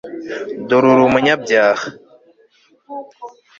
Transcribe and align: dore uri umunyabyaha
dore 0.67 0.87
uri 0.91 1.03
umunyabyaha 1.07 1.85